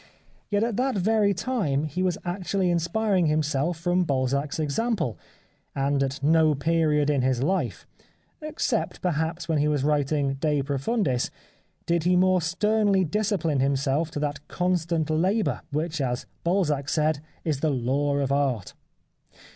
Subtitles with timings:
[0.49, 5.15] Yet at that very time he was actually inspiring himself from Balzac's example,
[5.75, 7.85] and at no period in his life,
[8.41, 11.29] except, perhaps, when he was writing" De Profundis,"
[11.85, 17.59] did he more sternly discipline himself to that constant labour which, as Balzac said, is
[17.59, 18.73] the law of art.